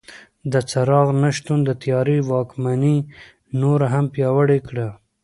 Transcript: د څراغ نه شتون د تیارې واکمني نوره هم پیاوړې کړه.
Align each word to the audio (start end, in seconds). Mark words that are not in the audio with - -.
د 0.51 0.53
څراغ 0.69 1.07
نه 1.21 1.29
شتون 1.37 1.59
د 1.65 1.69
تیارې 1.83 2.17
واکمني 2.31 2.97
نوره 3.61 3.87
هم 3.93 4.05
پیاوړې 4.13 4.59
کړه. 4.67 4.87